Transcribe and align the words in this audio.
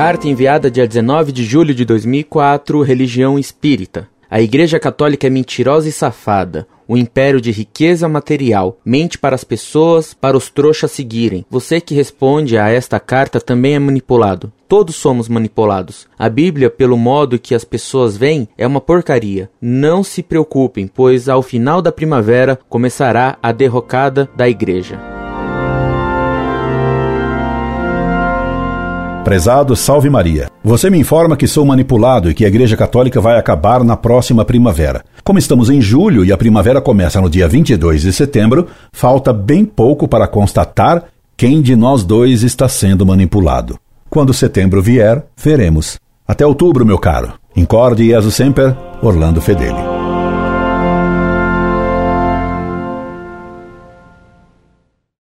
Carta 0.00 0.26
enviada 0.26 0.70
dia 0.70 0.88
19 0.88 1.30
de 1.30 1.44
julho 1.44 1.74
de 1.74 1.84
2004, 1.84 2.80
Religião 2.80 3.38
Espírita. 3.38 4.08
A 4.30 4.40
Igreja 4.40 4.80
Católica 4.80 5.26
é 5.26 5.30
mentirosa 5.30 5.90
e 5.90 5.92
safada. 5.92 6.66
O 6.88 6.96
império 6.96 7.38
de 7.38 7.50
riqueza 7.50 8.08
material 8.08 8.78
mente 8.82 9.18
para 9.18 9.34
as 9.34 9.44
pessoas, 9.44 10.14
para 10.14 10.38
os 10.38 10.48
trouxas 10.48 10.90
seguirem. 10.92 11.44
Você 11.50 11.82
que 11.82 11.94
responde 11.94 12.56
a 12.56 12.70
esta 12.70 12.98
carta 12.98 13.42
também 13.42 13.74
é 13.74 13.78
manipulado. 13.78 14.50
Todos 14.66 14.96
somos 14.96 15.28
manipulados. 15.28 16.08
A 16.18 16.30
Bíblia, 16.30 16.70
pelo 16.70 16.96
modo 16.96 17.38
que 17.38 17.54
as 17.54 17.62
pessoas 17.62 18.16
veem, 18.16 18.48
é 18.56 18.66
uma 18.66 18.80
porcaria. 18.80 19.50
Não 19.60 20.02
se 20.02 20.22
preocupem, 20.22 20.86
pois 20.86 21.28
ao 21.28 21.42
final 21.42 21.82
da 21.82 21.92
primavera 21.92 22.58
começará 22.70 23.36
a 23.42 23.52
derrocada 23.52 24.30
da 24.34 24.48
igreja. 24.48 25.19
Prezado 29.24 29.76
Salve 29.76 30.08
Maria. 30.08 30.48
Você 30.64 30.88
me 30.88 30.98
informa 30.98 31.36
que 31.36 31.46
sou 31.46 31.64
manipulado 31.64 32.30
e 32.30 32.34
que 32.34 32.44
a 32.44 32.48
Igreja 32.48 32.76
Católica 32.76 33.20
vai 33.20 33.38
acabar 33.38 33.84
na 33.84 33.94
próxima 33.96 34.46
primavera. 34.46 35.04
Como 35.22 35.38
estamos 35.38 35.68
em 35.68 35.80
julho 35.80 36.24
e 36.24 36.32
a 36.32 36.38
primavera 36.38 36.80
começa 36.80 37.20
no 37.20 37.28
dia 37.28 37.46
22 37.46 38.00
de 38.02 38.12
setembro, 38.14 38.66
falta 38.92 39.32
bem 39.32 39.64
pouco 39.64 40.08
para 40.08 40.26
constatar 40.26 41.04
quem 41.36 41.60
de 41.60 41.76
nós 41.76 42.02
dois 42.02 42.42
está 42.42 42.66
sendo 42.66 43.04
manipulado. 43.04 43.78
Quando 44.08 44.32
setembro 44.32 44.82
vier, 44.82 45.22
veremos. 45.36 45.98
Até 46.26 46.46
outubro, 46.46 46.86
meu 46.86 46.98
caro. 46.98 47.34
Incorde 47.54 48.06
Jesus 48.06 48.34
Semper, 48.34 48.74
Orlando 49.02 49.40
Fedeli. 49.40 49.89